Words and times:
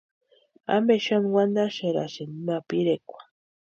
¿Ampe 0.75 0.95
xani 1.05 1.29
wantaxerasïni 1.35 2.35
ma 2.45 2.55
pirekwa? 2.67 3.21